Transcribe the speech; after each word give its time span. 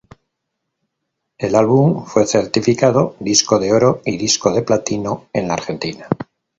El 1.37 1.53
álbum 1.53 2.05
fue 2.05 2.25
certificado 2.25 3.15
Disco 3.19 3.59
de 3.59 3.71
Oro 3.71 4.01
y 4.03 4.17
Disco 4.17 4.51
de 4.51 4.63
Platino 4.63 5.27
en 5.31 5.47
la 5.47 5.53
Argentina. 5.53 6.07